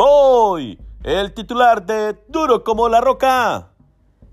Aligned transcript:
Hoy, 0.00 0.78
el 1.02 1.34
titular 1.34 1.84
de 1.84 2.16
Duro 2.28 2.62
como 2.62 2.88
la 2.88 3.00
Roca 3.00 3.70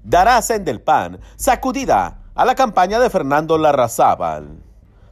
dará 0.03 0.39
del 0.39 0.79
PAN 0.79 1.19
sacudida 1.37 2.21
a 2.35 2.45
la 2.45 2.53
campaña 2.53 2.99
de 2.99 3.09
Fernando 3.09 3.57
Larrazábal. 3.57 4.61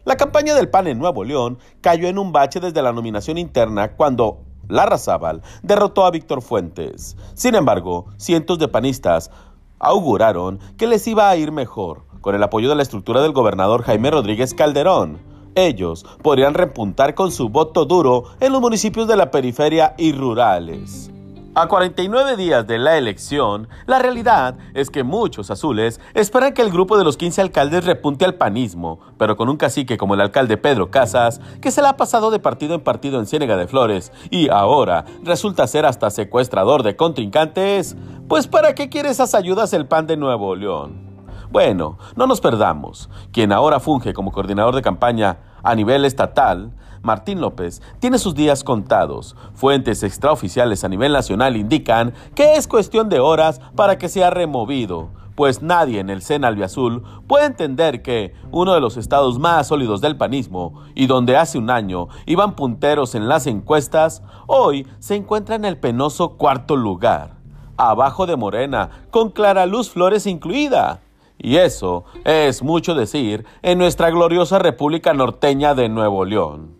La 0.05 0.15
campaña 0.15 0.53
del 0.53 0.69
PAN 0.69 0.85
en 0.85 0.99
Nuevo 0.99 1.23
León 1.23 1.57
cayó 1.81 2.07
en 2.07 2.19
un 2.19 2.31
bache 2.31 2.59
desde 2.59 2.83
la 2.83 2.93
nominación 2.93 3.39
interna 3.39 3.93
cuando 3.93 4.43
Larrazábal 4.67 5.41
derrotó 5.63 6.05
a 6.05 6.11
Víctor 6.11 6.43
Fuentes. 6.43 7.17
Sin 7.33 7.55
embargo, 7.55 8.05
cientos 8.17 8.59
de 8.59 8.67
panistas 8.67 9.31
auguraron 9.79 10.59
que 10.77 10.85
les 10.85 11.07
iba 11.07 11.31
a 11.31 11.35
ir 11.35 11.51
mejor 11.51 12.03
con 12.21 12.35
el 12.35 12.43
apoyo 12.43 12.69
de 12.69 12.75
la 12.75 12.83
estructura 12.83 13.23
del 13.23 13.33
gobernador 13.33 13.81
Jaime 13.81 14.11
Rodríguez 14.11 14.53
Calderón. 14.53 15.32
Ellos 15.55 16.05
podrían 16.21 16.53
repuntar 16.53 17.15
con 17.15 17.31
su 17.31 17.49
voto 17.49 17.85
duro 17.85 18.23
en 18.39 18.51
los 18.51 18.61
municipios 18.61 19.07
de 19.07 19.17
la 19.17 19.31
periferia 19.31 19.93
y 19.97 20.11
rurales. 20.11 21.11
A 21.55 21.67
49 21.67 22.35
días 22.35 22.65
de 22.65 22.79
la 22.79 22.97
elección, 22.97 23.67
la 23.85 23.99
realidad 23.99 24.57
es 24.73 24.89
que 24.89 25.03
muchos 25.03 25.51
azules 25.51 26.01
esperan 26.15 26.55
que 26.55 26.63
el 26.63 26.71
grupo 26.71 26.97
de 26.97 27.03
los 27.03 27.15
15 27.15 27.41
alcaldes 27.41 27.85
repunte 27.85 28.25
al 28.25 28.33
panismo, 28.33 28.99
pero 29.19 29.37
con 29.37 29.49
un 29.49 29.57
cacique 29.57 29.95
como 29.95 30.15
el 30.15 30.21
alcalde 30.21 30.57
Pedro 30.57 30.89
Casas, 30.89 31.41
que 31.61 31.69
se 31.69 31.83
la 31.83 31.89
ha 31.89 31.97
pasado 31.97 32.31
de 32.31 32.39
partido 32.39 32.73
en 32.73 32.81
partido 32.81 33.19
en 33.19 33.27
Ciénega 33.27 33.55
de 33.55 33.67
Flores 33.67 34.11
y 34.31 34.49
ahora 34.49 35.05
resulta 35.21 35.67
ser 35.67 35.85
hasta 35.85 36.09
secuestrador 36.09 36.81
de 36.81 36.95
contrincantes, 36.95 37.95
pues 38.27 38.47
¿para 38.47 38.73
qué 38.73 38.89
quiere 38.89 39.09
esas 39.09 39.35
ayudas 39.35 39.73
el 39.73 39.85
PAN 39.85 40.07
de 40.07 40.17
Nuevo 40.17 40.55
León? 40.55 41.12
Bueno, 41.53 41.99
no 42.15 42.25
nos 42.25 42.41
perdamos. 42.41 43.11
Quien 43.31 43.51
ahora 43.51 43.79
funge 43.79 44.11
como 44.15 44.31
coordinador 44.31 44.73
de 44.73 44.81
campaña 44.81 45.37
a 45.61 45.75
nivel 45.75 46.03
estatal, 46.03 46.71
Martín 47.03 47.41
López, 47.41 47.79
tiene 47.99 48.17
sus 48.17 48.33
días 48.33 48.63
contados. 48.63 49.35
Fuentes 49.53 50.01
extraoficiales 50.01 50.83
a 50.83 50.89
nivel 50.89 51.13
nacional 51.13 51.55
indican 51.55 52.15
que 52.33 52.55
es 52.55 52.67
cuestión 52.67 53.07
de 53.07 53.19
horas 53.19 53.61
para 53.75 53.99
que 53.99 54.09
sea 54.09 54.31
removido, 54.31 55.09
pues 55.35 55.61
nadie 55.61 55.99
en 55.99 56.09
el 56.09 56.23
Sena 56.23 56.47
Albiazul 56.47 57.03
puede 57.27 57.45
entender 57.45 58.01
que 58.01 58.33
uno 58.49 58.73
de 58.73 58.81
los 58.81 58.97
estados 58.97 59.37
más 59.37 59.67
sólidos 59.67 60.01
del 60.01 60.17
panismo 60.17 60.81
y 60.95 61.05
donde 61.05 61.37
hace 61.37 61.59
un 61.59 61.69
año 61.69 62.07
iban 62.25 62.55
punteros 62.55 63.13
en 63.13 63.27
las 63.27 63.45
encuestas, 63.45 64.23
hoy 64.47 64.87
se 64.97 65.13
encuentra 65.13 65.53
en 65.53 65.65
el 65.65 65.77
penoso 65.77 66.29
cuarto 66.29 66.75
lugar, 66.75 67.35
abajo 67.77 68.25
de 68.25 68.37
Morena, 68.37 68.89
con 69.11 69.29
Clara 69.29 69.67
Luz 69.67 69.91
Flores 69.91 70.25
incluida. 70.25 71.01
Y 71.43 71.57
eso 71.57 72.05
es 72.23 72.63
mucho 72.63 72.95
decir 72.95 73.45
en 73.61 73.77
nuestra 73.77 74.09
gloriosa 74.09 74.59
República 74.59 75.13
Norteña 75.13 75.75
de 75.75 75.89
Nuevo 75.89 76.23
León. 76.23 76.77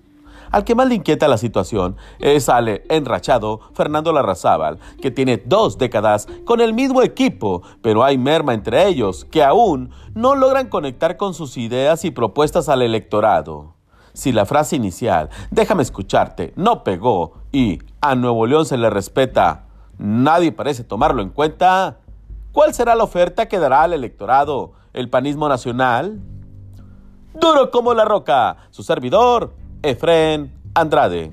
Al 0.51 0.63
que 0.63 0.73
más 0.73 0.87
le 0.87 0.95
inquieta 0.95 1.27
la 1.27 1.37
situación 1.37 1.97
es 2.19 2.47
al 2.47 2.81
enrachado 2.87 3.59
Fernando 3.73 4.13
Larrazábal, 4.13 4.79
que 5.01 5.11
tiene 5.11 5.35
dos 5.35 5.77
décadas 5.77 6.29
con 6.45 6.61
el 6.61 6.73
mismo 6.73 7.01
equipo, 7.01 7.61
pero 7.81 8.05
hay 8.05 8.17
merma 8.17 8.53
entre 8.53 8.87
ellos 8.87 9.25
que 9.25 9.43
aún 9.43 9.89
no 10.13 10.33
logran 10.33 10.69
conectar 10.69 11.17
con 11.17 11.33
sus 11.33 11.57
ideas 11.57 12.05
y 12.05 12.11
propuestas 12.11 12.69
al 12.69 12.83
electorado. 12.83 13.73
Si 14.13 14.31
la 14.31 14.45
frase 14.45 14.77
inicial, 14.77 15.29
déjame 15.51 15.83
escucharte, 15.83 16.53
no 16.55 16.85
pegó 16.85 17.33
y 17.51 17.79
a 17.99 18.15
Nuevo 18.15 18.47
León 18.47 18.65
se 18.65 18.77
le 18.77 18.89
respeta, 18.89 19.65
nadie 19.97 20.53
parece 20.53 20.85
tomarlo 20.85 21.21
en 21.21 21.31
cuenta, 21.31 21.97
¿Cuál 22.53 22.75
será 22.75 22.93
la 22.93 23.03
oferta 23.03 23.47
que 23.47 23.57
dará 23.57 23.81
al 23.81 23.93
electorado 23.93 24.73
el 24.93 25.09
panismo 25.09 25.49
nacional? 25.49 26.21
Duro 27.33 27.71
como 27.71 27.95
la 27.95 28.05
roca, 28.05 28.57
su 28.69 28.83
servidor, 28.83 29.55
Efren 29.81 30.53
Andrade. 30.75 31.31